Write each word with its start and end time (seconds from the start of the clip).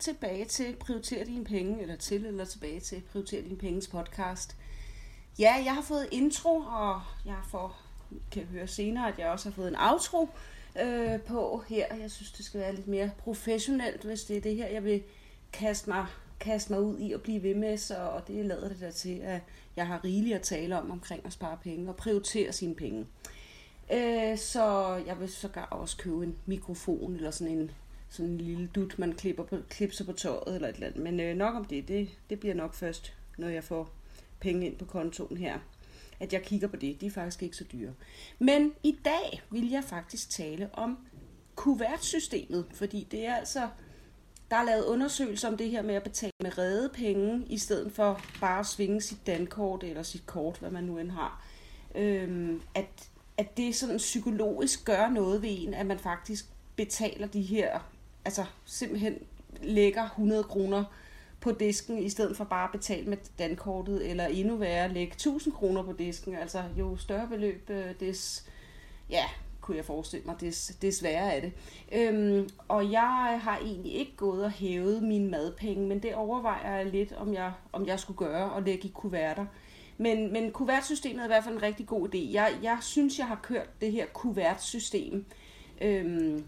tilbage 0.00 0.44
til 0.44 0.76
Prioriter 0.76 1.24
dine 1.24 1.44
penge, 1.44 1.82
eller 1.82 1.96
til 1.96 2.26
eller 2.26 2.44
tilbage 2.44 2.80
til 2.80 3.02
Prioriter 3.12 3.42
dine 3.42 3.56
penges 3.56 3.88
podcast. 3.88 4.56
Ja, 5.38 5.54
jeg 5.64 5.74
har 5.74 5.82
fået 5.82 6.08
intro, 6.10 6.56
og 6.56 7.00
jeg 7.26 7.38
får, 7.48 7.82
kan 8.30 8.44
høre 8.44 8.66
senere, 8.66 9.08
at 9.08 9.18
jeg 9.18 9.28
også 9.28 9.48
har 9.48 9.54
fået 9.54 9.68
en 9.68 9.76
outro 9.78 10.28
øh, 10.82 11.20
på 11.20 11.64
her. 11.68 11.94
Jeg 11.94 12.10
synes, 12.10 12.32
det 12.32 12.44
skal 12.44 12.60
være 12.60 12.74
lidt 12.74 12.88
mere 12.88 13.10
professionelt, 13.18 14.04
hvis 14.04 14.24
det 14.24 14.36
er 14.36 14.40
det 14.40 14.56
her, 14.56 14.68
jeg 14.68 14.84
vil 14.84 15.02
kaste 15.52 15.90
mig, 15.90 16.06
kaste 16.40 16.72
mig 16.72 16.82
ud 16.82 16.96
i 17.00 17.12
og 17.12 17.20
blive 17.20 17.42
ved 17.42 17.54
med. 17.54 17.76
Så, 17.76 17.96
og 17.96 18.28
det 18.28 18.46
lader 18.46 18.68
det 18.68 18.80
der 18.80 18.90
til, 18.90 19.18
at 19.18 19.40
jeg 19.76 19.86
har 19.86 20.04
rigeligt 20.04 20.36
at 20.36 20.42
tale 20.42 20.78
om 20.78 20.90
omkring 20.90 21.26
at 21.26 21.32
spare 21.32 21.58
penge 21.62 21.88
og 21.88 21.96
prioritere 21.96 22.52
sine 22.52 22.74
penge. 22.74 23.06
Øh, 23.92 24.38
så 24.38 24.94
jeg 25.06 25.20
vil 25.20 25.28
sågar 25.28 25.66
også 25.70 25.96
købe 25.96 26.24
en 26.24 26.36
mikrofon 26.46 27.16
eller 27.16 27.30
sådan 27.30 27.58
en 27.58 27.70
sådan 28.10 28.30
en 28.30 28.38
lille 28.38 28.70
dut, 28.74 28.98
man 28.98 29.12
klipper 29.12 29.44
på, 29.44 29.58
klipser 29.68 30.04
på 30.04 30.12
tøjet 30.12 30.54
eller 30.54 30.68
et 30.68 30.74
eller 30.74 30.86
andet. 30.86 31.02
Men 31.02 31.20
øh, 31.20 31.36
nok 31.36 31.54
om 31.54 31.64
det, 31.64 31.88
det, 31.88 32.08
det 32.30 32.40
bliver 32.40 32.54
nok 32.54 32.74
først, 32.74 33.14
når 33.38 33.48
jeg 33.48 33.64
får 33.64 33.90
penge 34.40 34.66
ind 34.66 34.76
på 34.76 34.84
kontoen 34.84 35.36
her, 35.36 35.58
at 36.20 36.32
jeg 36.32 36.42
kigger 36.42 36.68
på 36.68 36.76
det. 36.76 37.00
De 37.00 37.06
er 37.06 37.10
faktisk 37.10 37.42
ikke 37.42 37.56
så 37.56 37.64
dyre. 37.72 37.92
Men 38.38 38.72
i 38.82 38.98
dag 39.04 39.42
vil 39.50 39.70
jeg 39.70 39.84
faktisk 39.84 40.30
tale 40.30 40.70
om 40.72 40.98
kuvertsystemet, 41.54 42.66
fordi 42.72 43.06
det 43.10 43.26
er 43.26 43.34
altså, 43.34 43.68
der 44.50 44.56
er 44.56 44.64
lavet 44.64 44.84
undersøgelser 44.84 45.48
om 45.48 45.56
det 45.56 45.70
her 45.70 45.82
med 45.82 45.94
at 45.94 46.02
betale 46.02 46.32
med 46.42 46.58
redde 46.58 46.88
penge, 46.94 47.46
i 47.46 47.58
stedet 47.58 47.92
for 47.92 48.20
bare 48.40 48.60
at 48.60 48.66
svinge 48.66 49.00
sit 49.00 49.26
dankort 49.26 49.84
eller 49.84 50.02
sit 50.02 50.26
kort, 50.26 50.58
hvad 50.58 50.70
man 50.70 50.84
nu 50.84 50.98
end 50.98 51.10
har. 51.10 51.44
Øhm, 51.94 52.62
at, 52.74 53.08
at 53.38 53.56
det 53.56 53.74
sådan 53.74 53.96
psykologisk 53.96 54.84
gør 54.84 55.08
noget 55.08 55.42
ved 55.42 55.48
en, 55.52 55.74
at 55.74 55.86
man 55.86 55.98
faktisk 55.98 56.46
betaler 56.76 57.26
de 57.26 57.42
her 57.42 57.80
altså 58.24 58.44
simpelthen 58.64 59.18
lægger 59.62 60.04
100 60.04 60.44
kroner 60.44 60.84
på 61.40 61.52
disken, 61.52 61.98
i 61.98 62.08
stedet 62.08 62.36
for 62.36 62.44
bare 62.44 62.64
at 62.64 62.72
betale 62.72 63.10
med 63.10 63.16
dankortet, 63.38 64.10
eller 64.10 64.26
endnu 64.26 64.56
værre, 64.56 64.92
lægge 64.92 65.12
1000 65.12 65.54
kroner 65.54 65.82
på 65.82 65.92
disken. 65.92 66.34
Altså 66.34 66.62
jo 66.78 66.96
større 66.96 67.28
beløb, 67.28 67.70
øh, 67.70 68.00
des, 68.00 68.46
ja, 69.10 69.24
kunne 69.60 69.76
jeg 69.76 69.84
forestille 69.84 70.26
mig, 70.26 70.40
des, 70.40 70.76
des 70.82 71.02
værre 71.02 71.34
er 71.34 71.40
det. 71.40 71.52
Øhm, 71.92 72.48
og 72.68 72.92
jeg 72.92 73.40
har 73.42 73.58
egentlig 73.58 73.92
ikke 73.92 74.16
gået 74.16 74.44
og 74.44 74.50
hævet 74.50 75.02
mine 75.02 75.30
madpenge, 75.30 75.86
men 75.86 76.02
det 76.02 76.14
overvejer 76.14 76.76
jeg 76.76 76.86
lidt, 76.86 77.12
om 77.12 77.34
jeg, 77.34 77.52
om 77.72 77.86
jeg 77.86 78.00
skulle 78.00 78.18
gøre 78.18 78.52
og 78.52 78.62
lægge 78.62 78.88
i 78.88 78.92
kuverter. 78.94 79.46
Men, 79.98 80.32
men 80.32 80.52
kuvertsystemet 80.52 81.20
er 81.20 81.24
i 81.24 81.28
hvert 81.28 81.44
fald 81.44 81.54
en 81.54 81.62
rigtig 81.62 81.86
god 81.86 82.14
idé. 82.14 82.32
Jeg, 82.32 82.52
jeg 82.62 82.78
synes, 82.80 83.18
jeg 83.18 83.26
har 83.26 83.40
kørt 83.42 83.80
det 83.80 83.92
her 83.92 84.06
kuvertsystem. 84.06 85.24
Øhm, 85.80 86.44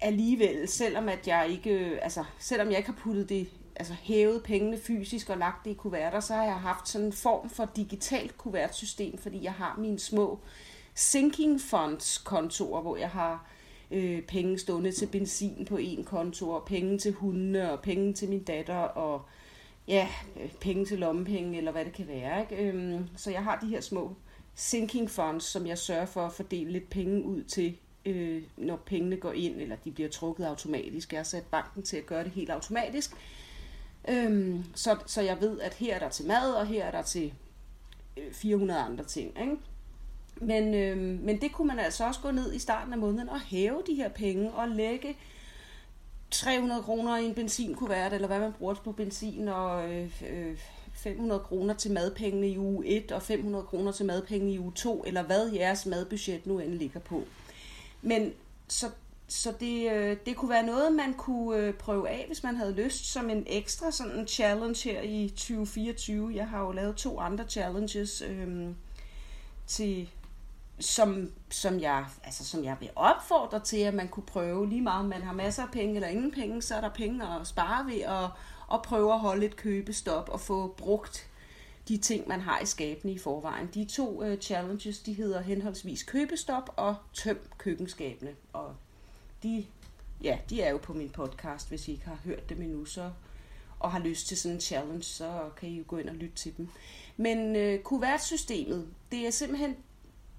alligevel, 0.00 0.68
selvom 0.68 1.08
at 1.08 1.28
jeg 1.28 1.48
ikke, 1.50 1.70
øh, 1.70 1.98
altså, 2.02 2.24
selvom 2.38 2.68
jeg 2.68 2.76
ikke 2.78 2.90
har 2.90 2.98
puttet 2.98 3.28
det, 3.28 3.48
altså 3.76 3.94
hævet 4.02 4.42
pengene 4.42 4.78
fysisk 4.78 5.30
og 5.30 5.38
lagt 5.38 5.64
det 5.64 5.70
i 5.70 5.74
kuverter, 5.74 6.20
så 6.20 6.34
har 6.34 6.44
jeg 6.44 6.60
haft 6.60 6.88
sådan 6.88 7.06
en 7.06 7.12
form 7.12 7.50
for 7.50 7.68
digitalt 7.76 8.38
kuvertsystem, 8.38 9.18
fordi 9.18 9.44
jeg 9.44 9.52
har 9.52 9.76
mine 9.78 9.98
små 9.98 10.38
sinking 10.94 11.60
funds 11.60 12.18
kontorer, 12.18 12.82
hvor 12.82 12.96
jeg 12.96 13.10
har 13.10 13.46
øh, 13.90 14.22
penge 14.22 14.58
stående 14.58 14.92
til 14.92 15.06
benzin 15.06 15.66
på 15.68 15.76
en 15.76 16.04
konto, 16.04 16.50
og 16.50 16.64
penge 16.64 16.98
til 16.98 17.12
hunde, 17.12 17.72
og 17.72 17.80
penge 17.80 18.12
til 18.12 18.28
min 18.28 18.44
datter, 18.44 18.78
og 18.78 19.22
ja, 19.88 20.08
øh, 20.40 20.52
penge 20.60 20.84
til 20.84 20.98
lommepenge, 20.98 21.58
eller 21.58 21.72
hvad 21.72 21.84
det 21.84 21.92
kan 21.92 22.08
være. 22.08 22.40
Ikke? 22.40 22.68
Øhm, 22.68 23.08
så 23.16 23.30
jeg 23.30 23.44
har 23.44 23.58
de 23.58 23.66
her 23.66 23.80
små 23.80 24.14
sinking 24.54 25.10
funds, 25.10 25.44
som 25.44 25.66
jeg 25.66 25.78
sørger 25.78 26.06
for 26.06 26.26
at 26.26 26.32
fordele 26.32 26.72
lidt 26.72 26.90
penge 26.90 27.24
ud 27.24 27.42
til 27.42 27.76
øh, 28.06 28.42
når 28.56 28.76
pengene 28.76 29.16
går 29.16 29.32
ind, 29.32 29.60
eller 29.60 29.76
de 29.76 29.90
bliver 29.90 30.08
trukket 30.08 30.44
automatisk. 30.44 31.12
Jeg 31.12 31.18
har 31.18 31.24
sat 31.24 31.44
banken 31.44 31.82
til 31.82 31.96
at 31.96 32.06
gøre 32.06 32.24
det 32.24 32.32
helt 32.32 32.50
automatisk. 32.50 33.10
Øhm, 34.08 34.64
så, 34.74 34.96
så 35.06 35.22
jeg 35.22 35.40
ved, 35.40 35.60
at 35.60 35.74
her 35.74 35.94
er 35.94 35.98
der 35.98 36.08
til 36.08 36.26
mad, 36.26 36.52
og 36.52 36.66
her 36.66 36.84
er 36.84 36.90
der 36.90 37.02
til 37.02 37.32
øh, 38.16 38.32
400 38.32 38.80
andre 38.80 39.04
ting. 39.04 39.40
Ikke? 39.40 39.56
Men, 40.36 40.74
øh, 40.74 40.98
men 41.22 41.40
det 41.40 41.52
kunne 41.52 41.68
man 41.68 41.78
altså 41.78 42.06
også 42.06 42.20
gå 42.20 42.30
ned 42.30 42.52
i 42.52 42.58
starten 42.58 42.92
af 42.92 42.98
måneden 42.98 43.28
og 43.28 43.40
hæve 43.40 43.82
de 43.86 43.94
her 43.94 44.08
penge 44.08 44.52
og 44.52 44.68
lægge 44.68 45.16
300 46.30 46.82
kroner 46.82 47.16
i 47.16 47.24
en 47.24 47.34
benzinkuvert, 47.34 48.12
eller 48.12 48.26
hvad 48.26 48.40
man 48.40 48.52
bruger 48.52 48.74
på 48.74 48.92
benzin, 48.92 49.48
og 49.48 49.92
øh, 49.92 50.22
øh, 50.30 50.58
500 50.92 51.40
kroner 51.40 51.74
til 51.74 51.92
madpengene 51.92 52.48
i 52.48 52.58
uge 52.58 52.86
1, 52.86 53.12
og 53.12 53.22
500 53.22 53.64
kroner 53.64 53.92
til 53.92 54.06
madpengene 54.06 54.52
i 54.52 54.58
uge 54.58 54.72
2, 54.72 55.04
eller 55.06 55.22
hvad 55.22 55.50
jeres 55.52 55.86
madbudget 55.86 56.46
nu 56.46 56.58
end 56.58 56.74
ligger 56.74 57.00
på. 57.00 57.24
Men 58.02 58.32
så, 58.68 58.90
så 59.28 59.54
det, 59.60 59.92
øh, 59.92 60.16
det 60.26 60.36
kunne 60.36 60.50
være 60.50 60.66
noget, 60.66 60.92
man 60.92 61.14
kunne 61.14 61.58
øh, 61.58 61.74
prøve 61.74 62.08
af, 62.08 62.24
hvis 62.26 62.42
man 62.42 62.56
havde 62.56 62.72
lyst, 62.72 63.12
som 63.12 63.30
en 63.30 63.44
ekstra 63.46 63.90
sådan 63.90 64.18
en 64.18 64.28
challenge 64.28 64.90
her 64.90 65.02
i 65.02 65.28
2024. 65.28 66.32
Jeg 66.34 66.48
har 66.48 66.60
jo 66.60 66.72
lavet 66.72 66.96
to 66.96 67.20
andre 67.20 67.44
challenges 67.48 68.22
øh, 68.22 68.68
til 69.66 70.08
som, 70.78 71.32
som, 71.50 71.80
jeg, 71.80 72.04
altså, 72.24 72.44
som 72.44 72.64
jeg 72.64 72.76
vil 72.80 72.90
opfordre 72.96 73.60
til, 73.60 73.76
at 73.76 73.94
man 73.94 74.08
kunne 74.08 74.26
prøve 74.26 74.68
lige 74.68 74.82
meget, 74.82 75.00
om 75.00 75.08
man 75.08 75.22
har 75.22 75.32
masser 75.32 75.62
af 75.62 75.70
penge 75.70 75.94
eller 75.94 76.08
ingen 76.08 76.32
penge, 76.32 76.62
så 76.62 76.74
er 76.74 76.80
der 76.80 76.88
penge 76.88 77.24
at 77.24 77.46
spare 77.46 77.86
ved 77.86 78.00
at, 78.00 78.30
at 78.72 78.82
prøve 78.82 79.12
at 79.12 79.20
holde 79.20 79.46
et 79.46 79.56
købestop 79.56 80.28
og 80.28 80.40
få 80.40 80.74
brugt 80.76 81.30
de 81.88 81.96
ting, 81.96 82.28
man 82.28 82.40
har 82.40 82.60
i 82.60 82.66
skabene 82.66 83.12
i 83.12 83.18
forvejen. 83.18 83.68
De 83.74 83.84
to 83.84 84.22
øh, 84.22 84.38
challenges, 84.38 84.98
de 84.98 85.12
hedder 85.12 85.40
henholdsvis 85.40 86.02
købestop 86.02 86.70
og 86.76 86.96
tøm 87.12 87.38
køkkenskabene. 87.58 88.34
Og 88.52 88.74
de, 89.42 89.66
ja, 90.22 90.38
de 90.50 90.62
er 90.62 90.70
jo 90.70 90.78
på 90.78 90.92
min 90.92 91.10
podcast, 91.10 91.68
hvis 91.68 91.88
I 91.88 91.92
ikke 91.92 92.06
har 92.06 92.18
hørt 92.24 92.48
dem 92.48 92.62
endnu, 92.62 92.84
så, 92.84 93.10
og 93.80 93.92
har 93.92 93.98
lyst 93.98 94.26
til 94.28 94.36
sådan 94.36 94.54
en 94.54 94.60
challenge, 94.60 95.02
så 95.02 95.50
kan 95.56 95.68
I 95.68 95.78
jo 95.78 95.84
gå 95.86 95.96
ind 95.98 96.08
og 96.08 96.14
lytte 96.14 96.36
til 96.36 96.56
dem. 96.56 96.68
Men 97.16 97.56
øh, 97.56 97.80
kuvertsystemet, 97.80 98.88
det 99.12 99.26
er 99.26 99.30
simpelthen 99.30 99.76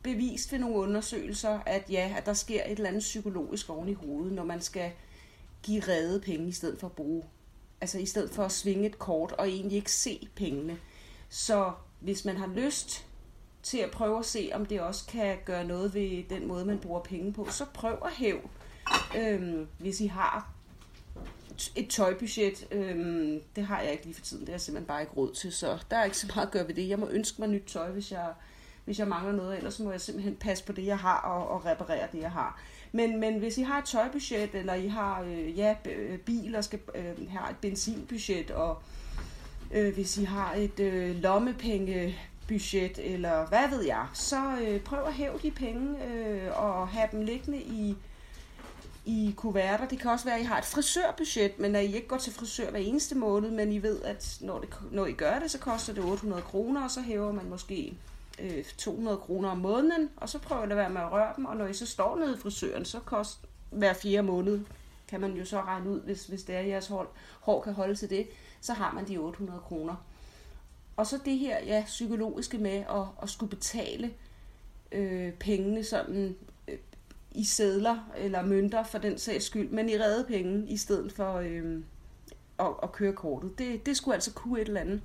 bevist 0.03 0.51
ved 0.51 0.59
nogle 0.59 0.75
undersøgelser, 0.75 1.59
at 1.65 1.83
ja, 1.89 2.13
at 2.17 2.25
der 2.25 2.33
sker 2.33 2.63
et 2.63 2.71
eller 2.71 2.87
andet 2.87 2.99
psykologisk 2.99 3.69
oven 3.69 3.89
i 3.89 3.93
hovedet, 3.93 4.33
når 4.33 4.43
man 4.43 4.61
skal 4.61 4.91
give 5.63 5.81
redde 5.87 6.19
penge 6.19 6.47
i 6.47 6.51
stedet 6.51 6.79
for 6.79 6.87
at 6.87 6.93
bruge. 6.93 7.23
Altså 7.81 7.99
i 7.99 8.05
stedet 8.05 8.31
for 8.31 8.43
at 8.43 8.51
svinge 8.51 8.85
et 8.85 8.99
kort 8.99 9.31
og 9.31 9.49
egentlig 9.49 9.75
ikke 9.75 9.91
se 9.91 10.27
pengene. 10.35 10.77
Så 11.29 11.71
hvis 11.99 12.25
man 12.25 12.38
har 12.38 12.47
lyst 12.47 13.05
til 13.63 13.77
at 13.77 13.91
prøve 13.91 14.19
at 14.19 14.25
se, 14.25 14.49
om 14.53 14.65
det 14.65 14.81
også 14.81 15.05
kan 15.07 15.38
gøre 15.45 15.65
noget 15.65 15.93
ved 15.93 16.23
den 16.29 16.47
måde, 16.47 16.65
man 16.65 16.79
bruger 16.79 16.99
penge 16.99 17.33
på, 17.33 17.47
så 17.49 17.65
prøv 17.73 17.97
at 18.05 18.11
hæve. 18.11 18.41
Øhm, 19.17 19.67
hvis 19.79 20.01
I 20.01 20.07
har 20.07 20.51
et 21.75 21.89
tøjbudget, 21.89 22.67
øhm, 22.71 23.41
det 23.55 23.65
har 23.65 23.81
jeg 23.81 23.91
ikke 23.91 24.03
lige 24.03 24.15
for 24.15 24.21
tiden, 24.21 24.41
det 24.41 24.49
er 24.49 24.53
jeg 24.53 24.61
simpelthen 24.61 24.88
bare 24.88 25.01
ikke 25.01 25.13
råd 25.13 25.33
til, 25.33 25.51
så 25.51 25.83
der 25.91 25.97
er 25.97 26.03
ikke 26.03 26.17
så 26.17 26.27
meget 26.35 26.47
at 26.47 26.51
gøre 26.51 26.67
ved 26.67 26.75
det. 26.75 26.89
Jeg 26.89 26.99
må 26.99 27.07
ønske 27.07 27.41
mig 27.41 27.49
nyt 27.49 27.63
tøj, 27.67 27.91
hvis 27.91 28.11
jeg, 28.11 28.33
hvis 28.85 28.99
jeg 28.99 29.07
mangler 29.07 29.31
noget, 29.31 29.57
ellers 29.57 29.79
må 29.79 29.91
jeg 29.91 30.01
simpelthen 30.01 30.35
passe 30.35 30.63
på 30.63 30.71
det, 30.71 30.85
jeg 30.85 30.99
har, 30.99 31.17
og, 31.17 31.49
og 31.49 31.65
reparere 31.65 32.07
det, 32.11 32.19
jeg 32.21 32.31
har. 32.31 32.61
Men, 32.91 33.19
men 33.19 33.39
hvis 33.39 33.57
I 33.57 33.61
har 33.61 33.79
et 33.79 33.85
tøjbudget, 33.85 34.55
eller 34.55 34.73
I 34.73 34.88
har 34.88 35.21
øh, 35.21 35.57
ja, 35.57 35.75
øh, 35.85 36.19
bil 36.19 36.55
og 36.55 36.63
skal 36.63 36.79
øh, 36.95 37.29
have 37.29 37.49
et 37.49 37.57
benzinbudget, 37.61 38.51
og 38.51 38.81
øh, 39.72 39.94
hvis 39.94 40.17
I 40.17 40.23
har 40.23 40.53
et 40.53 40.79
øh, 40.79 41.16
lommepengebudget, 41.16 43.13
eller 43.13 43.47
hvad 43.47 43.69
ved 43.69 43.81
jeg, 43.81 44.05
så 44.13 44.57
øh, 44.61 44.79
prøv 44.81 45.03
at 45.03 45.13
hæve 45.13 45.39
de 45.41 45.51
penge 45.51 46.05
øh, 46.05 46.63
og 46.63 46.88
have 46.88 47.07
dem 47.11 47.22
liggende 47.22 47.57
i, 47.57 47.95
i 49.06 49.33
kuverter. 49.38 49.88
Det 49.88 50.00
kan 50.00 50.12
også 50.12 50.25
være, 50.25 50.36
at 50.36 50.41
I 50.41 50.45
har 50.45 50.57
et 50.57 50.65
frisørbudget, 50.65 51.59
men 51.59 51.75
at 51.75 51.83
I 51.83 51.95
ikke 51.95 52.07
går 52.07 52.18
til 52.18 52.33
frisør 52.33 52.71
hver 52.71 52.80
eneste 52.80 53.15
måned, 53.15 53.51
men 53.51 53.71
I 53.71 53.83
ved, 53.83 54.01
at 54.01 54.38
når, 54.41 54.59
det, 54.59 54.69
når 54.91 55.06
I 55.06 55.13
gør 55.13 55.39
det, 55.39 55.51
så 55.51 55.59
koster 55.59 55.94
det 55.94 56.03
800 56.03 56.41
kroner, 56.41 56.83
og 56.83 56.91
så 56.91 57.01
hæver 57.01 57.31
man 57.31 57.50
måske 57.50 57.94
øh, 58.39 58.63
200 58.77 59.18
kroner 59.18 59.50
om 59.50 59.57
måneden, 59.57 60.09
og 60.18 60.30
så 60.30 60.39
prøver 60.39 60.62
det 60.62 60.71
at 60.71 60.77
være 60.77 60.89
med 60.89 61.01
at 61.01 61.12
røre 61.12 61.33
dem, 61.36 61.45
og 61.45 61.57
når 61.57 61.68
I 61.68 61.74
så 61.74 61.86
står 61.86 62.18
nede 62.18 62.33
i 62.33 62.38
frisøren, 62.38 62.86
så 62.86 63.00
koster 63.00 63.47
hver 63.69 63.94
fjerde 63.94 64.27
måned, 64.27 64.59
kan 65.07 65.21
man 65.21 65.33
jo 65.33 65.45
så 65.45 65.62
regne 65.62 65.89
ud, 65.89 66.01
hvis, 66.01 66.25
hvis 66.25 66.44
det 66.44 66.56
er, 66.56 66.59
at 66.59 66.68
jeres 66.68 66.88
hold, 66.88 67.07
hår 67.39 67.62
kan 67.62 67.74
holde 67.74 67.95
til 67.95 68.09
det, 68.09 68.27
så 68.62 68.74
har 68.74 68.94
man 68.94 69.07
de 69.07 69.18
800 69.18 69.59
kroner. 69.59 69.95
Og 70.98 71.07
så 71.07 71.19
det 71.25 71.38
her 71.38 71.65
ja, 71.65 71.83
psykologiske 71.86 72.57
med 72.57 72.83
at, 72.89 73.06
at 73.24 73.30
skulle 73.30 73.50
betale 73.50 74.13
øh, 74.92 75.33
pengene 75.33 75.83
sådan 75.83 76.36
øh, 76.68 76.77
i 77.31 77.44
sædler 77.44 78.12
eller 78.18 78.45
mønter 78.45 78.83
for 78.83 78.98
den 78.98 79.18
sags 79.18 79.45
skyld, 79.45 79.69
men 79.69 79.89
i 79.89 79.98
redde 79.98 80.24
penge 80.27 80.68
i 80.68 80.77
stedet 80.77 81.12
for 81.12 81.33
øh, 81.33 81.81
at, 82.60 82.74
at 82.83 82.92
køre 82.92 83.13
kortet. 83.13 83.57
Det, 83.57 83.86
det 83.86 83.98
skulle 83.98 84.15
altså 84.15 84.33
kunne 84.33 84.62
et 84.62 84.68
eller 84.68 84.81
andet. 84.81 85.01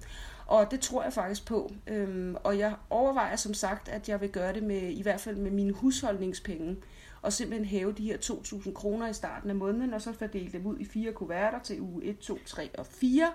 Og 0.46 0.70
det 0.70 0.80
tror 0.80 1.02
jeg 1.02 1.12
faktisk 1.12 1.46
på. 1.46 1.72
Øhm, 1.86 2.36
og 2.44 2.58
jeg 2.58 2.74
overvejer 2.90 3.36
som 3.36 3.54
sagt, 3.54 3.88
at 3.88 4.08
jeg 4.08 4.20
vil 4.20 4.30
gøre 4.30 4.52
det 4.54 4.62
med 4.62 4.82
i 4.82 5.02
hvert 5.02 5.20
fald 5.20 5.36
med 5.36 5.50
mine 5.50 5.72
husholdningspenge. 5.72 6.76
Og 7.22 7.32
simpelthen 7.32 7.66
hæve 7.66 7.92
de 7.92 8.04
her 8.04 8.16
2.000 8.16 8.72
kroner 8.72 9.08
i 9.08 9.12
starten 9.12 9.50
af 9.50 9.56
måneden, 9.56 9.94
og 9.94 10.02
så 10.02 10.12
fordele 10.12 10.52
dem 10.52 10.66
ud 10.66 10.78
i 10.78 10.84
fire 10.84 11.12
kuverter 11.12 11.58
til 11.58 11.80
uge 11.80 12.04
1, 12.04 12.18
2, 12.18 12.38
3 12.46 12.70
og 12.78 12.86
4. 12.86 13.32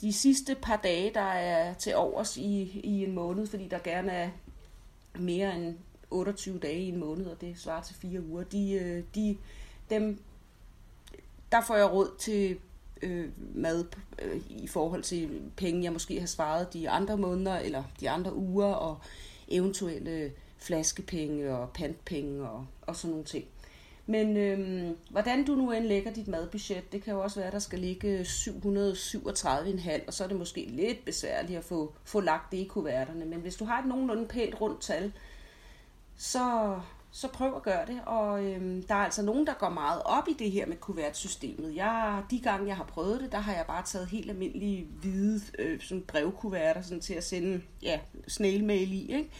De 0.00 0.12
sidste 0.12 0.54
par 0.54 0.76
dage, 0.76 1.14
der 1.14 1.20
er 1.20 1.74
til 1.74 1.96
overs 1.96 2.36
i, 2.36 2.80
i 2.84 3.04
en 3.04 3.14
måned, 3.14 3.46
fordi 3.46 3.68
der 3.68 3.78
gerne 3.78 4.12
er 4.12 4.30
mere 5.18 5.56
end 5.56 5.76
28 6.10 6.58
dage 6.58 6.80
i 6.80 6.88
en 6.88 6.98
måned, 6.98 7.26
og 7.26 7.40
det 7.40 7.58
svarer 7.58 7.82
til 7.82 7.96
fire 7.96 8.22
uger, 8.22 8.42
de, 8.42 8.72
øh, 8.72 9.04
de, 9.14 9.36
dem 9.90 10.22
der 11.52 11.60
får 11.60 11.76
jeg 11.76 11.92
råd 11.92 12.10
til 12.18 12.58
øh, 13.02 13.28
mad 13.54 13.84
øh, 14.22 14.40
i 14.50 14.66
forhold 14.66 15.02
til 15.02 15.40
penge, 15.56 15.84
jeg 15.84 15.92
måske 15.92 16.20
har 16.20 16.26
svaret 16.26 16.72
de 16.72 16.90
andre 16.90 17.16
måneder 17.16 17.58
eller 17.58 17.82
de 18.00 18.10
andre 18.10 18.34
uger, 18.34 18.72
og 18.72 18.98
eventuelle 19.48 20.32
flaskepenge 20.58 21.56
og 21.56 21.70
pantpenge 21.70 22.48
og, 22.48 22.66
og 22.82 22.96
sådan 22.96 23.10
nogle 23.10 23.24
ting. 23.24 23.44
Men 24.06 24.36
øhm, 24.36 24.96
hvordan 25.10 25.44
du 25.44 25.54
nu 25.54 25.70
end 25.70 25.84
lægger 25.84 26.12
dit 26.12 26.28
madbudget, 26.28 26.92
det 26.92 27.02
kan 27.02 27.14
jo 27.14 27.20
også 27.20 27.36
være, 27.36 27.46
at 27.46 27.52
der 27.52 27.58
skal 27.58 27.78
ligge 27.78 28.20
737,5, 28.20 30.06
og 30.06 30.14
så 30.14 30.24
er 30.24 30.28
det 30.28 30.36
måske 30.36 30.64
lidt 30.68 31.04
besværligt 31.04 31.58
at 31.58 31.64
få, 31.64 31.92
få 32.04 32.20
lagt 32.20 32.52
det 32.52 32.58
i 32.58 32.64
kuverterne. 32.64 33.24
Men 33.24 33.40
hvis 33.40 33.56
du 33.56 33.64
har 33.64 33.82
et 33.82 33.88
nogenlunde 33.88 34.26
pænt 34.26 34.60
rundt 34.60 34.80
tal, 34.80 35.12
så, 36.16 36.76
så 37.12 37.28
prøv 37.28 37.56
at 37.56 37.62
gøre 37.62 37.86
det. 37.86 38.00
Og 38.06 38.44
øhm, 38.44 38.82
der 38.82 38.94
er 38.94 39.04
altså 39.04 39.22
nogen, 39.22 39.46
der 39.46 39.54
går 39.54 39.68
meget 39.68 40.02
op 40.04 40.28
i 40.28 40.32
det 40.32 40.50
her 40.50 40.66
med 40.66 40.76
kuvertsystemet. 40.76 41.76
Jeg, 41.76 42.22
de 42.30 42.40
gange, 42.40 42.66
jeg 42.66 42.76
har 42.76 42.84
prøvet 42.84 43.20
det, 43.20 43.32
der 43.32 43.38
har 43.38 43.54
jeg 43.54 43.64
bare 43.66 43.82
taget 43.84 44.08
helt 44.08 44.30
almindelige 44.30 44.86
hvide 45.00 45.40
øh, 45.58 45.80
sådan 45.80 46.02
brevkuverter 46.02 46.82
sådan 46.82 47.00
til 47.00 47.14
at 47.14 47.24
sende 47.24 47.62
ja, 47.82 48.00
snailmail 48.28 48.92
i. 48.92 49.12
Ikke? 49.12 49.30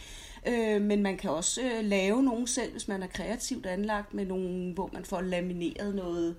Øh, 0.75 0.81
men 0.81 1.03
man 1.03 1.17
kan 1.17 1.29
også 1.29 1.61
øh, 1.61 1.85
lave 1.85 2.23
nogle 2.23 2.47
selv, 2.47 2.71
hvis 2.71 2.87
man 2.87 3.03
er 3.03 3.07
kreativt 3.07 3.65
anlagt, 3.65 4.13
med 4.13 4.25
nogle, 4.25 4.73
hvor 4.73 4.89
man 4.93 5.05
får 5.05 5.21
lamineret 5.21 5.95
noget 5.95 6.35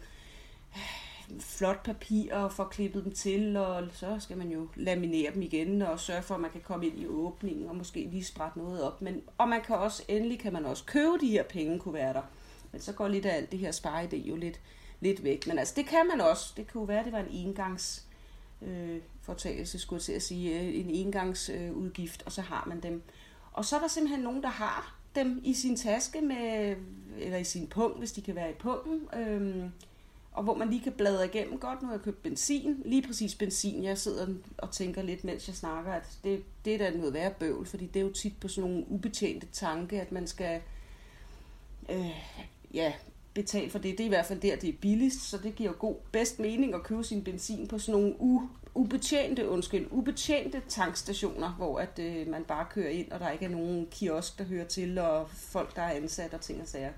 øh, 0.77 1.12
flot 1.41 1.83
papir 1.83 2.35
og 2.35 2.53
får 2.53 2.65
klippet 2.65 3.05
dem 3.05 3.13
til, 3.13 3.57
og 3.57 3.89
så 3.93 4.17
skal 4.21 4.37
man 4.37 4.51
jo 4.51 4.69
laminere 4.77 5.35
dem 5.35 5.43
igen 5.43 5.83
og 5.83 6.01
sørge 6.01 6.23
for, 6.23 6.35
at 6.35 6.41
man 6.41 6.51
kan 6.51 6.61
komme 6.61 6.87
ind 6.87 6.99
i 6.99 7.07
åbningen 7.07 7.69
og 7.69 7.77
måske 7.77 8.09
lige 8.11 8.25
sprætte 8.25 8.59
noget 8.59 8.83
op. 8.83 9.03
Men, 9.03 9.23
og 9.39 9.49
man 9.49 9.61
kan 9.63 9.77
også, 9.77 10.03
endelig 10.09 10.39
kan 10.39 10.53
man 10.53 10.65
også 10.65 10.85
købe 10.85 11.19
de 11.21 11.29
her 11.29 11.43
pengekuverter. 11.43 12.23
Men 12.73 12.81
så 12.81 12.93
går 12.93 13.09
lidt 13.09 13.27
af 13.27 13.37
alt 13.37 13.53
det 13.53 13.59
her 13.59 13.73
spareidé 13.73 14.17
jo 14.17 14.37
lidt, 14.37 14.61
lidt 15.01 15.25
væk. 15.25 15.47
Men 15.47 15.59
altså, 15.59 15.75
det 15.77 15.87
kan 15.87 16.07
man 16.09 16.21
også. 16.21 16.53
Det 16.57 16.73
kunne 16.73 16.89
være, 16.89 17.05
det 17.05 17.13
var 17.13 17.19
en 17.19 17.31
engangs 17.31 18.07
øh, 18.63 18.99
fortagelse, 19.23 19.79
skulle 19.79 19.99
jeg 19.99 20.03
til 20.03 20.13
at 20.13 20.23
sige, 20.23 20.61
øh, 20.61 20.75
en 20.75 20.91
engangsudgift, 20.91 22.21
øh, 22.21 22.27
og 22.27 22.33
så 22.33 22.41
har 22.41 22.65
man 22.69 22.81
dem. 22.81 23.03
Og 23.53 23.65
så 23.65 23.77
er 23.77 23.81
der 23.81 23.89
simpelthen 23.89 24.21
nogen, 24.25 24.43
der 24.43 24.49
har 24.49 24.97
dem 25.15 25.41
i 25.45 25.55
sin 25.55 25.77
taske, 25.77 26.21
med, 26.21 26.77
eller 27.19 27.39
i 27.39 27.45
sin 27.45 27.67
pung, 27.67 27.99
hvis 27.99 28.13
de 28.13 28.23
kan 28.23 28.35
være 28.35 28.51
i 28.51 28.55
pungen. 28.55 29.09
øh, 29.19 29.71
og 30.33 30.43
hvor 30.43 30.55
man 30.55 30.71
lige 30.71 30.83
kan 30.83 30.93
bladre 30.93 31.25
igennem. 31.25 31.59
Godt, 31.59 31.83
nu 31.83 31.89
har 31.89 31.95
jeg 31.95 32.03
købt 32.03 32.23
benzin. 32.23 32.83
Lige 32.85 33.03
præcis 33.03 33.35
benzin. 33.35 33.85
Jeg 33.85 33.99
sidder 33.99 34.27
og 34.59 34.71
tænker 34.71 35.03
lidt, 35.03 35.25
mens 35.25 35.49
jeg 35.49 35.57
snakker, 35.57 35.93
at 35.93 36.19
det, 36.25 36.43
det 36.65 36.75
er 36.75 36.79
da 36.79 36.97
noget 36.97 37.15
værre 37.15 37.35
bøvl, 37.39 37.67
fordi 37.67 37.87
det 37.87 38.01
er 38.01 38.05
jo 38.05 38.13
tit 38.13 38.41
på 38.41 38.49
sådan 38.49 38.71
nogle 38.71 38.85
ubetjente 38.89 39.47
tanke, 39.53 40.01
at 40.01 40.13
man 40.13 40.27
skal 40.27 40.61
øh, 41.89 42.23
ja, 42.75 42.93
betale 43.35 43.71
for 43.71 43.79
det. 43.79 43.99
Det 43.99 44.01
er 44.01 44.07
i 44.07 44.09
hvert 44.09 44.27
fald 44.27 44.41
der, 44.41 44.57
det 44.57 44.69
er 44.69 44.79
billigst, 44.81 45.31
så 45.31 45.39
det 45.39 45.55
giver 45.55 45.73
god 45.73 45.97
bedst 46.13 46.39
mening 46.39 46.75
at 46.75 46.83
købe 46.83 47.05
sin 47.05 47.25
benzin 47.25 47.69
på 47.69 47.79
sådan 47.79 48.01
nogle 48.01 48.21
u, 48.21 48.43
ubetjente, 48.75 49.49
undskyld, 49.49 49.87
ubetjente 49.91 50.63
tankstationer, 50.69 51.53
hvor 51.53 51.79
at 51.79 51.99
øh, 51.99 52.29
man 52.29 52.45
bare 52.45 52.67
kører 52.71 52.91
ind, 52.91 53.13
og 53.13 53.21
der 53.21 53.31
ikke 53.31 53.45
er 53.45 53.51
nogen 53.51 53.87
kiosk, 53.91 54.39
der 54.39 54.45
hører 54.45 54.67
til, 54.67 54.99
og 54.99 55.31
folk, 55.31 55.77
der 55.77 55.83
er 55.83 55.91
ansat 55.91 56.35
og 56.35 56.41
ting 56.41 56.61
og 56.61 56.69
sager. 56.69 56.93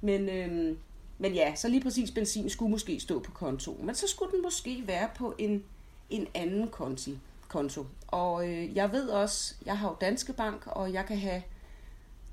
Men, 0.00 0.28
øh, 0.28 0.76
men 1.18 1.34
ja, 1.34 1.54
så 1.54 1.68
lige 1.68 1.82
præcis 1.82 2.10
benzin 2.10 2.50
skulle 2.50 2.70
måske 2.70 3.00
stå 3.00 3.18
på 3.18 3.30
kontoen, 3.30 3.86
men 3.86 3.94
så 3.94 4.08
skulle 4.08 4.32
den 4.32 4.42
måske 4.42 4.82
være 4.86 5.08
på 5.16 5.34
en, 5.38 5.64
en 6.10 6.26
anden 6.34 6.68
konti, 6.68 7.18
konto. 7.48 7.86
Og 8.06 8.48
øh, 8.48 8.76
jeg 8.76 8.92
ved 8.92 9.08
også, 9.08 9.54
jeg 9.66 9.78
har 9.78 9.88
jo 9.88 9.96
Danske 10.00 10.32
Bank, 10.32 10.62
og 10.66 10.92
jeg 10.92 11.06
kan 11.06 11.18
have 11.18 11.42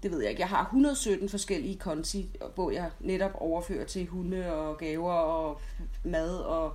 det 0.03 0.13
ved 0.13 0.21
jeg 0.21 0.29
ikke, 0.29 0.41
jeg 0.41 0.49
har 0.49 0.63
117 0.63 1.29
forskellige 1.29 1.77
konti, 1.77 2.29
hvor 2.55 2.71
jeg 2.71 2.91
netop 2.99 3.31
overfører 3.33 3.85
til 3.85 4.07
hunde 4.07 4.53
og 4.53 4.77
gaver 4.77 5.13
og 5.13 5.61
mad 6.03 6.37
og 6.37 6.73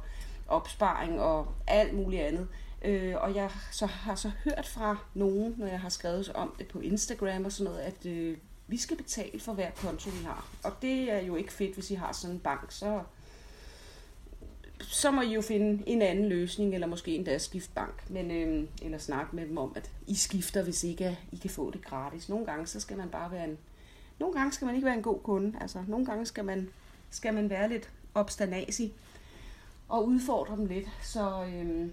opsparing 0.49 1.21
og 1.21 1.47
alt 1.67 1.95
muligt 1.95 2.23
andet. 2.23 2.49
Øh, 2.83 3.15
og 3.17 3.35
jeg 3.35 3.51
så 3.71 3.87
har 3.87 4.15
så 4.15 4.31
hørt 4.45 4.67
fra 4.67 4.97
nogen, 5.15 5.55
når 5.59 5.67
jeg 5.67 5.81
har 5.81 5.89
skrevet 5.89 6.33
om 6.35 6.55
det 6.59 6.69
på 6.69 6.81
Instagram 6.81 7.45
og 7.45 7.53
sådan 7.53 7.73
noget, 7.73 7.85
at 7.85 8.07
øh, 8.07 8.37
vi 8.71 8.77
skal 8.77 8.97
betale 8.97 9.41
for 9.41 9.53
hver 9.53 9.71
konto, 9.71 10.11
vi 10.11 10.25
har. 10.25 10.49
Og 10.65 10.73
det 10.83 11.11
er 11.13 11.19
jo 11.19 11.37
ikke 11.37 11.53
fedt, 11.53 11.75
hvis 11.75 11.91
I 11.91 11.95
har 11.95 12.13
sådan 12.13 12.37
en 12.37 12.41
bank, 12.41 12.73
så, 12.73 13.03
så 14.81 15.11
må 15.11 15.21
I 15.23 15.35
jo 15.35 15.43
finde 15.43 15.83
en 15.87 16.03
anden 16.03 16.29
løsning, 16.29 16.75
eller 16.75 16.87
måske 16.87 17.15
endda 17.15 17.39
skifte 17.39 17.71
bank, 17.75 18.11
men, 18.11 18.31
øh, 18.31 18.69
eller 18.83 18.99
snakke 18.99 19.37
med 19.37 19.49
dem 19.49 19.59
om, 19.59 19.73
at 19.77 19.91
I 20.07 20.15
skifter, 20.15 20.63
hvis 20.63 20.85
ikke 20.85 21.19
I 21.33 21.37
kan 21.37 21.51
få 21.51 21.71
det 21.71 21.85
gratis. 21.85 22.29
Nogle 22.29 22.47
gange, 22.47 22.67
så 22.67 22.81
skal 22.81 22.97
man 22.97 23.09
bare 23.09 23.31
være 23.31 23.45
en, 23.45 23.59
nogle 24.19 24.35
gange 24.35 24.53
skal 24.53 24.67
man 24.67 24.75
ikke 24.75 24.87
være 24.87 24.97
en 24.97 25.03
god 25.03 25.21
kunde, 25.21 25.59
altså 25.61 25.85
nogle 25.89 26.07
gange 26.07 26.27
skal 26.27 26.45
man, 26.45 26.69
skal 27.11 27.35
man 27.35 27.51
være 27.51 27.69
lidt 27.69 27.91
obstanasig 28.15 28.93
og 29.89 30.07
udfordre 30.07 30.57
dem 30.57 30.67
lidt. 30.67 30.89
Så, 31.03 31.45
øh, 31.45 31.91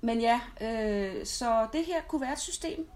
men 0.00 0.20
ja, 0.20 0.40
øh, 0.60 1.26
så 1.26 1.66
det 1.72 1.84
her 1.84 2.02
kunne 2.08 2.20
være 2.20 2.32
et 2.32 2.40
system. 2.40 2.86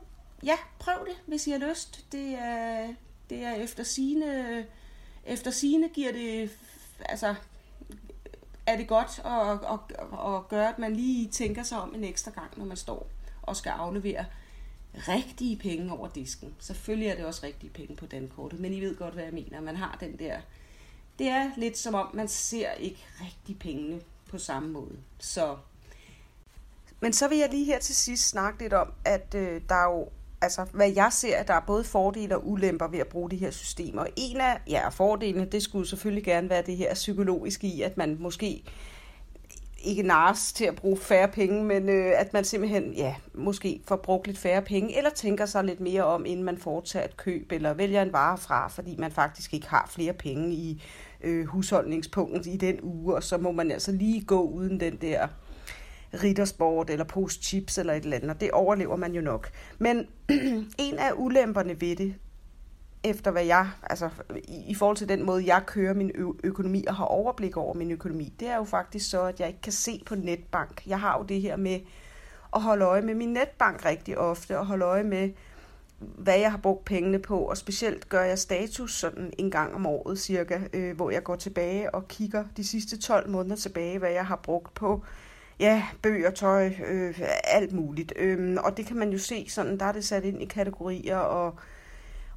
Ja, 0.45 0.57
prøv 0.79 1.07
det, 1.07 1.17
hvis 1.27 1.47
I 1.47 1.51
har 1.51 1.59
lyst. 1.59 2.13
Det 2.13 2.35
er, 2.39 2.95
det 3.31 3.43
er 3.43 3.53
efter 3.53 3.83
sine, 3.83 4.67
efter 5.25 5.51
sine 5.51 5.89
giver 5.89 6.13
det, 6.13 6.51
altså, 7.01 7.35
er 8.67 8.77
det 8.77 8.89
godt 8.89 9.21
at, 9.25 9.73
at, 9.73 9.81
at 10.35 10.49
gøre, 10.49 10.69
at 10.69 10.79
man 10.79 10.97
lige 10.97 11.31
tænker 11.31 11.63
sig 11.63 11.81
om 11.81 11.95
en 11.95 12.05
ekstra 12.05 12.31
gang, 12.31 12.59
når 12.59 12.65
man 12.65 12.77
står 12.77 13.09
og 13.43 13.57
skal 13.57 13.71
aflevere 13.71 14.25
rigtige 14.95 15.57
penge 15.57 15.93
over 15.93 16.09
disken. 16.09 16.55
Selvfølgelig 16.61 17.09
er 17.09 17.17
det 17.17 17.25
også 17.25 17.47
rigtige 17.47 17.71
penge 17.71 17.97
på 17.97 18.07
dankortet, 18.07 18.61
men 18.61 18.73
I 18.73 18.81
ved 18.81 18.97
godt, 18.97 19.15
hvad 19.15 19.25
jeg 19.25 19.33
mener. 19.33 19.61
Man 19.61 19.77
har 19.77 19.97
den 20.01 20.19
der... 20.19 20.41
Det 21.19 21.29
er 21.29 21.51
lidt 21.57 21.79
som 21.79 21.95
om, 21.95 22.11
man 22.15 22.29
ser 22.29 22.73
ikke 22.73 23.05
rigtig 23.21 23.59
pengene 23.59 24.01
på 24.31 24.39
samme 24.39 24.69
måde. 24.69 24.99
Så 25.19 25.57
men 27.01 27.13
så 27.13 27.29
vil 27.29 27.39
jeg 27.39 27.51
lige 27.51 27.65
her 27.65 27.79
til 27.79 27.95
sidst 27.95 28.29
snakke 28.29 28.63
lidt 28.63 28.73
om, 28.73 28.93
at 29.05 29.35
øh, 29.35 29.61
der 29.69 29.75
er 29.75 29.85
jo, 29.85 30.09
altså 30.45 30.67
hvad 30.73 30.93
jeg 30.93 31.09
ser, 31.13 31.37
at 31.37 31.49
der 31.49 31.55
er 31.55 31.65
både 31.67 31.85
fordele 31.85 32.37
og 32.37 32.49
ulemper 32.49 32.89
ved 32.89 32.99
at 32.99 33.09
bruge 33.09 33.31
de 33.31 33.37
her 33.37 33.51
systemer. 33.51 34.07
En 34.17 34.41
af 34.41 34.61
ja, 34.69 34.89
fordelene, 34.89 35.45
det 35.45 35.63
skulle 35.63 35.89
selvfølgelig 35.89 36.25
gerne 36.25 36.51
være 36.51 36.63
det 36.63 36.77
her 36.77 36.95
psykologiske 36.95 37.67
i, 37.67 37.83
at 37.83 37.97
man 37.97 38.17
måske 38.21 38.63
ikke 39.85 40.03
nars 40.03 40.53
til 40.53 40.65
at 40.65 40.77
bruge 40.77 40.97
færre 40.97 41.29
penge, 41.29 41.65
men 41.65 41.89
øh, 41.89 42.13
at 42.21 42.33
man 42.33 42.45
simpelthen, 42.45 42.93
ja, 42.93 43.15
måske 43.35 43.81
får 43.89 43.97
brugt 43.97 44.27
lidt 44.27 44.39
færre 44.39 44.63
penge, 44.63 44.99
eller 44.99 45.11
tænker 45.11 45.47
sig 45.47 45.65
lidt 45.65 45.81
mere 45.81 46.05
om, 46.05 46.27
inden 46.27 46.45
man 46.45 46.59
foretager 46.59 47.05
et 47.05 47.17
køb, 47.17 47.53
eller 47.53 47.75
vælger 47.75 48.03
en 48.03 48.13
vare 48.13 48.39
fra, 48.39 48.69
fordi 48.69 48.97
man 48.99 49.11
faktisk 49.11 49.55
ikke 49.55 49.69
har 49.69 49.91
flere 49.95 50.13
penge 50.13 50.53
i 50.53 50.83
øh, 51.23 51.47
husholdningspunktet 51.47 52.47
i 52.47 52.57
den 52.57 52.79
uge, 52.83 53.15
og 53.15 53.23
så 53.23 53.39
må 53.39 53.53
man 53.53 53.71
altså 53.71 53.93
lige 53.93 54.25
gå 54.25 54.43
uden 54.43 54.81
den 54.81 54.97
der 54.97 55.29
riddersport 56.23 56.91
eller 56.91 57.05
postchips 57.05 57.79
eller 57.79 57.93
et 57.93 58.05
eller 58.05 58.17
andet, 58.17 58.31
og 58.31 58.41
det 58.41 58.51
overlever 58.51 58.97
man 58.97 59.15
jo 59.15 59.21
nok. 59.21 59.51
Men 59.79 60.07
en 60.79 60.99
af 60.99 61.13
ulemperne 61.17 61.81
ved 61.81 61.97
det, 61.97 62.15
efter 63.05 63.31
hvad 63.31 63.45
jeg, 63.45 63.69
altså 63.83 64.11
i, 64.49 64.71
i 64.71 64.75
forhold 64.75 64.97
til 64.97 65.09
den 65.09 65.27
måde, 65.27 65.47
jeg 65.47 65.63
kører 65.67 65.95
min 65.95 66.11
ø- 66.15 66.39
økonomi 66.45 66.85
og 66.89 66.95
har 66.95 67.05
overblik 67.05 67.57
over 67.57 67.75
min 67.75 67.91
økonomi, 67.91 68.33
det 68.41 68.49
er 68.49 68.57
jo 68.57 68.65
faktisk 68.65 69.11
så, 69.11 69.23
at 69.23 69.41
jeg 69.41 69.49
ikke 69.49 69.61
kan 69.61 69.73
se 69.73 70.03
på 70.07 70.15
netbank. 70.15 70.87
Jeg 70.87 71.01
har 71.01 71.19
jo 71.19 71.25
det 71.25 71.41
her 71.41 71.57
med 71.57 71.81
at 72.55 72.63
holde 72.63 72.85
øje 72.85 73.03
med 73.03 73.15
min 73.15 73.33
netbank 73.33 73.85
rigtig 73.85 74.19
ofte, 74.19 74.59
og 74.59 74.67
holde 74.67 74.85
øje 74.85 75.05
med, 75.05 75.31
hvad 75.99 76.39
jeg 76.39 76.51
har 76.51 76.59
brugt 76.59 76.85
pengene 76.85 77.19
på, 77.19 77.39
og 77.39 77.57
specielt 77.57 78.09
gør 78.09 78.23
jeg 78.23 78.39
status 78.39 78.95
sådan 78.95 79.33
en 79.39 79.51
gang 79.51 79.75
om 79.75 79.87
året 79.87 80.19
cirka, 80.19 80.61
øh, 80.73 80.97
hvor 80.97 81.11
jeg 81.11 81.23
går 81.23 81.37
tilbage 81.37 81.95
og 81.95 82.09
kigger 82.09 82.45
de 82.57 82.65
sidste 82.65 83.01
12 83.01 83.31
måneder 83.31 83.57
tilbage, 83.57 83.99
hvad 83.99 84.11
jeg 84.11 84.27
har 84.27 84.37
brugt 84.37 84.75
på 84.75 85.05
ja, 85.61 85.85
bøger, 86.03 86.31
tøj, 86.31 86.73
øh, 86.87 87.21
alt 87.45 87.73
muligt. 87.73 88.13
Øhm, 88.17 88.57
og 88.65 88.77
det 88.77 88.87
kan 88.87 88.97
man 88.97 89.11
jo 89.11 89.19
se 89.19 89.47
sådan, 89.49 89.79
der 89.79 89.85
er 89.85 89.93
det 89.93 90.05
sat 90.05 90.25
ind 90.25 90.43
i 90.43 90.45
kategorier 90.45 91.17
og, 91.17 91.55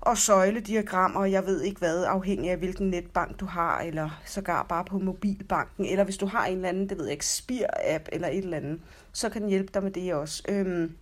og 0.02 0.18
søjlediagrammer, 0.18 1.20
og 1.20 1.32
jeg 1.32 1.46
ved 1.46 1.62
ikke 1.62 1.80
hvad, 1.80 2.04
afhængig 2.04 2.52
af 2.52 2.58
hvilken 2.58 2.90
netbank 2.90 3.40
du 3.40 3.46
har, 3.46 3.80
eller 3.80 4.22
sågar 4.26 4.64
bare 4.64 4.86
på 4.86 5.00
mobilbanken, 5.00 5.86
eller 5.86 6.04
hvis 6.04 6.18
du 6.18 6.26
har 6.26 6.46
en 6.46 6.56
eller 6.56 6.70
anden, 6.70 6.90
det 6.90 6.98
ved 6.98 7.06
jeg 7.06 7.14
ikke, 7.14 7.26
Spir-app 7.26 8.04
eller 8.12 8.28
et 8.28 8.38
eller 8.38 8.58
andet, 8.58 8.82
så 9.12 9.30
kan 9.30 9.42
den 9.42 9.50
hjælpe 9.50 9.72
dig 9.74 9.84
med 9.84 9.92
det 9.92 10.14
også. 10.14 10.44
Øhm, 10.50 10.96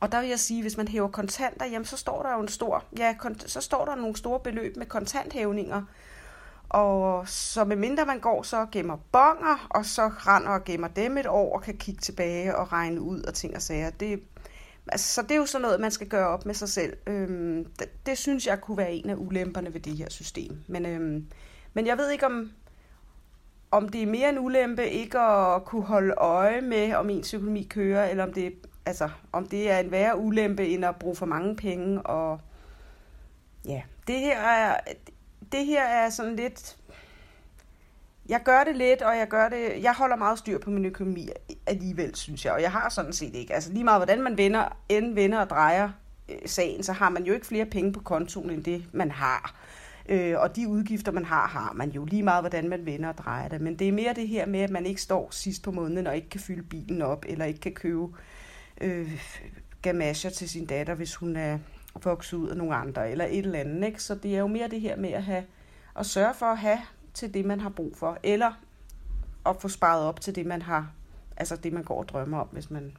og 0.00 0.12
der 0.12 0.20
vil 0.20 0.28
jeg 0.28 0.38
sige, 0.38 0.62
hvis 0.62 0.76
man 0.76 0.88
hæver 0.88 1.08
kontanter, 1.08 1.66
jamen 1.66 1.84
så 1.84 1.96
står 1.96 2.22
der 2.22 2.32
jo 2.32 2.40
en 2.40 2.48
stor, 2.48 2.84
ja, 2.98 3.16
så 3.46 3.60
står 3.60 3.84
der 3.84 3.94
nogle 3.94 4.16
store 4.16 4.40
beløb 4.40 4.76
med 4.76 4.86
kontanthævninger. 4.86 5.82
Og 6.72 7.28
så 7.28 7.64
medmindre 7.64 8.06
man 8.06 8.20
går 8.20 8.42
så 8.42 8.60
og 8.60 8.70
gemmer 8.70 8.96
bonger, 9.12 9.66
og 9.70 9.86
så 9.86 10.08
render 10.08 10.50
og 10.50 10.64
gemmer 10.64 10.88
dem 10.88 11.18
et 11.18 11.26
år, 11.26 11.54
og 11.54 11.62
kan 11.62 11.76
kigge 11.76 12.00
tilbage 12.00 12.56
og 12.56 12.72
regne 12.72 13.00
ud 13.00 13.22
og 13.22 13.34
ting 13.34 13.56
og 13.56 13.62
sager. 13.62 13.90
Det, 13.90 14.22
altså, 14.88 15.14
så 15.14 15.22
det 15.22 15.30
er 15.30 15.36
jo 15.36 15.46
sådan 15.46 15.62
noget, 15.62 15.80
man 15.80 15.90
skal 15.90 16.08
gøre 16.08 16.28
op 16.28 16.46
med 16.46 16.54
sig 16.54 16.68
selv. 16.68 16.96
Øhm, 17.06 17.64
det, 17.78 18.06
det 18.06 18.18
synes 18.18 18.46
jeg 18.46 18.60
kunne 18.60 18.76
være 18.76 18.92
en 18.92 19.10
af 19.10 19.14
ulemperne 19.14 19.74
ved 19.74 19.80
det 19.80 19.96
her 19.96 20.10
system. 20.10 20.58
Men, 20.66 20.86
øhm, 20.86 21.26
men 21.74 21.86
jeg 21.86 21.98
ved 21.98 22.10
ikke, 22.10 22.26
om, 22.26 22.50
om 23.70 23.88
det 23.88 24.02
er 24.02 24.06
mere 24.06 24.28
en 24.28 24.38
ulempe 24.38 24.90
ikke 24.90 25.18
at 25.18 25.64
kunne 25.64 25.84
holde 25.84 26.14
øje 26.16 26.60
med, 26.60 26.94
om 26.94 27.10
ens 27.10 27.34
økonomi 27.34 27.62
kører, 27.70 28.10
eller 28.10 28.24
om 28.24 28.32
det 28.32 28.54
altså, 28.86 29.08
om 29.32 29.46
det 29.46 29.70
er 29.70 29.78
en 29.78 29.90
værre 29.90 30.18
ulempe, 30.18 30.68
end 30.68 30.84
at 30.84 30.96
bruge 30.96 31.16
for 31.16 31.26
mange 31.26 31.56
penge. 31.56 32.02
Og 32.02 32.40
ja, 33.64 33.82
det 34.06 34.18
her 34.18 34.40
er, 34.40 34.80
det 35.52 35.66
her 35.66 35.82
er 35.82 36.10
sådan 36.10 36.36
lidt... 36.36 36.76
jeg 38.28 38.40
gør 38.44 38.64
det 38.64 38.76
lidt, 38.76 39.02
og 39.02 39.16
jeg 39.16 39.28
gør 39.28 39.48
det, 39.48 39.82
jeg 39.82 39.94
holder 39.94 40.16
meget 40.16 40.38
styr 40.38 40.58
på 40.58 40.70
min 40.70 40.84
økonomi 40.84 41.28
alligevel, 41.66 42.14
synes 42.14 42.44
jeg, 42.44 42.52
og 42.52 42.62
jeg 42.62 42.72
har 42.72 42.88
sådan 42.88 43.12
set 43.12 43.34
ikke, 43.34 43.54
altså 43.54 43.72
lige 43.72 43.84
meget 43.84 43.98
hvordan 43.98 44.22
man 44.22 44.36
vender, 44.36 44.76
end 44.88 45.14
vender 45.14 45.38
og 45.40 45.50
drejer 45.50 45.90
øh, 46.28 46.36
sagen, 46.46 46.82
så 46.82 46.92
har 46.92 47.08
man 47.08 47.24
jo 47.24 47.34
ikke 47.34 47.46
flere 47.46 47.66
penge 47.66 47.92
på 47.92 48.00
kontoen 48.00 48.50
end 48.50 48.64
det, 48.64 48.84
man 48.92 49.10
har. 49.10 49.54
Øh, 50.08 50.34
og 50.38 50.56
de 50.56 50.68
udgifter, 50.68 51.12
man 51.12 51.24
har, 51.24 51.46
har 51.46 51.72
man 51.72 51.90
jo 51.90 52.04
lige 52.04 52.22
meget, 52.22 52.42
hvordan 52.42 52.68
man 52.68 52.86
vender 52.86 53.08
og 53.08 53.18
drejer 53.18 53.48
det. 53.48 53.60
Men 53.60 53.78
det 53.78 53.88
er 53.88 53.92
mere 53.92 54.14
det 54.14 54.28
her 54.28 54.46
med, 54.46 54.60
at 54.60 54.70
man 54.70 54.86
ikke 54.86 55.02
står 55.02 55.28
sidst 55.30 55.62
på 55.62 55.70
måneden 55.70 56.06
og 56.06 56.16
ikke 56.16 56.28
kan 56.28 56.40
fylde 56.40 56.62
bilen 56.62 57.02
op, 57.02 57.24
eller 57.28 57.44
ikke 57.44 57.60
kan 57.60 57.72
købe 57.72 58.06
øh, 58.80 59.22
gamasher 59.82 60.30
til 60.30 60.48
sin 60.48 60.66
datter, 60.66 60.94
hvis 60.94 61.14
hun 61.14 61.36
er 61.36 61.58
vokse 62.02 62.36
ud 62.36 62.48
af 62.48 62.56
nogle 62.56 62.74
andre, 62.74 63.10
eller 63.10 63.24
et 63.24 63.38
eller 63.38 63.58
andet. 63.58 63.86
Ikke? 63.86 64.02
Så 64.02 64.14
det 64.14 64.34
er 64.34 64.38
jo 64.38 64.46
mere 64.46 64.68
det 64.68 64.80
her 64.80 64.96
med 64.96 65.10
at, 65.10 65.22
have, 65.22 65.44
at 65.98 66.06
sørge 66.06 66.34
for 66.34 66.46
at 66.46 66.58
have 66.58 66.78
til 67.14 67.34
det, 67.34 67.44
man 67.44 67.60
har 67.60 67.68
brug 67.68 67.96
for, 67.96 68.18
eller 68.22 68.52
at 69.46 69.56
få 69.60 69.68
sparet 69.68 70.04
op 70.04 70.20
til 70.20 70.34
det, 70.34 70.46
man 70.46 70.62
har, 70.62 70.92
altså 71.36 71.56
det, 71.56 71.72
man 71.72 71.82
går 71.82 71.98
og 71.98 72.08
drømmer 72.08 72.40
om, 72.40 72.48
hvis 72.52 72.70
man, 72.70 72.96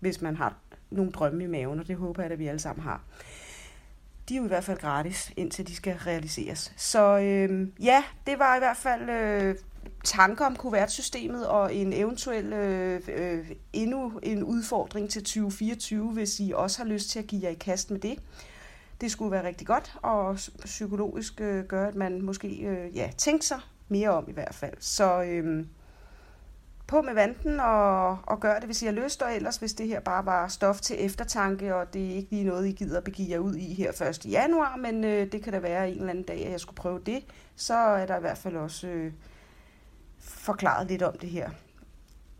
hvis 0.00 0.20
man 0.20 0.36
har 0.36 0.54
nogle 0.90 1.12
drømme 1.12 1.44
i 1.44 1.46
maven, 1.46 1.80
og 1.80 1.88
det 1.88 1.96
håber 1.96 2.22
jeg, 2.22 2.32
at 2.32 2.38
vi 2.38 2.46
alle 2.46 2.58
sammen 2.58 2.82
har. 2.82 3.00
De 4.28 4.34
er 4.34 4.38
jo 4.38 4.44
i 4.44 4.48
hvert 4.48 4.64
fald 4.64 4.78
gratis, 4.78 5.32
indtil 5.36 5.66
de 5.66 5.74
skal 5.74 5.96
realiseres. 5.96 6.72
Så 6.76 7.18
øh, 7.18 7.68
ja, 7.80 8.04
det 8.26 8.38
var 8.38 8.56
i 8.56 8.58
hvert 8.58 8.76
fald 8.76 9.10
øh, 9.10 9.54
tanker 10.04 10.46
om 10.46 10.56
kuvertsystemet 10.56 11.46
og 11.48 11.74
en 11.74 11.92
eventuel 11.92 12.52
øh, 12.52 13.00
øh, 13.08 13.50
endnu 13.72 14.20
en 14.22 14.44
udfordring 14.44 15.10
til 15.10 15.22
2024, 15.24 16.12
hvis 16.12 16.40
I 16.40 16.52
også 16.54 16.78
har 16.78 16.88
lyst 16.88 17.10
til 17.10 17.18
at 17.18 17.26
give 17.26 17.42
jer 17.44 17.50
i 17.50 17.54
kast 17.54 17.90
med 17.90 18.00
det. 18.00 18.18
Det 19.00 19.10
skulle 19.10 19.30
være 19.30 19.46
rigtig 19.46 19.66
godt, 19.66 19.96
og 20.02 20.38
psykologisk 20.64 21.40
øh, 21.40 21.64
gøre, 21.64 21.88
at 21.88 21.94
man 21.94 22.22
måske 22.22 22.48
øh, 22.48 22.96
ja, 22.96 23.10
tænker 23.16 23.44
sig 23.44 23.60
mere 23.88 24.10
om 24.10 24.24
i 24.28 24.32
hvert 24.32 24.54
fald. 24.54 24.74
Så 24.80 25.22
øh, 25.22 25.64
på 26.86 27.02
med 27.02 27.14
vanten 27.14 27.60
og, 27.60 28.10
og 28.10 28.40
gør 28.40 28.54
det, 28.54 28.64
hvis 28.64 28.82
I 28.82 28.86
har 28.86 28.92
lyst, 28.92 29.22
og 29.22 29.34
ellers 29.34 29.56
hvis 29.56 29.72
det 29.72 29.88
her 29.88 30.00
bare 30.00 30.26
var 30.26 30.48
stof 30.48 30.80
til 30.80 30.96
eftertanke, 30.98 31.74
og 31.74 31.94
det 31.94 32.10
er 32.10 32.14
ikke 32.14 32.30
lige 32.30 32.44
noget, 32.44 32.68
I 32.68 32.72
gider 32.72 32.98
at 32.98 33.04
begive 33.04 33.30
jer 33.30 33.38
ud 33.38 33.54
i 33.54 33.74
her 33.74 34.02
1. 34.02 34.26
januar, 34.26 34.76
men 34.76 35.04
øh, 35.04 35.32
det 35.32 35.42
kan 35.42 35.52
da 35.52 35.58
være 35.58 35.90
en 35.90 35.96
eller 35.96 36.10
anden 36.10 36.24
dag, 36.24 36.46
at 36.46 36.52
jeg 36.52 36.60
skulle 36.60 36.76
prøve 36.76 37.00
det, 37.06 37.24
så 37.56 37.74
er 37.74 38.06
der 38.06 38.16
i 38.16 38.20
hvert 38.20 38.38
fald 38.38 38.56
også 38.56 38.86
øh, 38.86 39.12
forklaret 40.20 40.86
lidt 40.86 41.02
om 41.02 41.18
det 41.18 41.30
her 41.30 41.50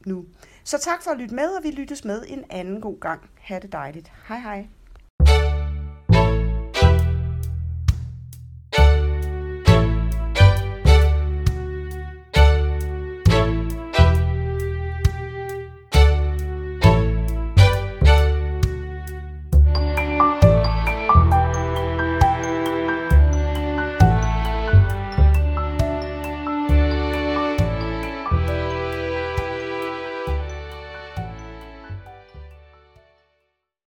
nu. 0.07 0.27
Så 0.65 0.79
tak 0.79 1.03
for 1.03 1.11
at 1.11 1.19
lytte 1.19 1.35
med, 1.35 1.49
og 1.49 1.63
vi 1.63 1.71
lyttes 1.71 2.05
med 2.05 2.25
en 2.29 2.45
anden 2.51 2.81
god 2.81 3.01
gang. 3.01 3.31
Ha' 3.41 3.59
det 3.59 3.73
dejligt. 3.73 4.13
Hej 4.29 4.39
hej. 4.39 4.69